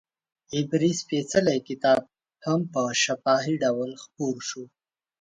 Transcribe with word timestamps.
عبري 0.55 0.91
سپېڅلی 1.01 1.59
کتاب 1.67 2.01
هم 2.45 2.59
په 2.73 2.81
شفاهي 3.03 3.55
ډول 3.63 3.91
خپور 4.03 4.35
شو. 4.49 4.63